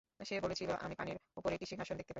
[0.19, 2.09] সে বলেছিল, আমি পানির উপর একটি সিংহাসন দেখতে পাই।